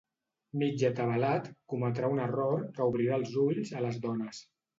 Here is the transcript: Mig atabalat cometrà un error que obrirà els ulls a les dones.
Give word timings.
Mig 0.61 0.85
atabalat 0.87 1.49
cometrà 1.73 2.09
un 2.15 2.23
error 2.25 2.65
que 2.79 2.87
obrirà 2.93 3.21
els 3.23 3.37
ulls 3.45 3.77
a 3.77 3.85
les 3.87 4.03
dones. 4.09 4.43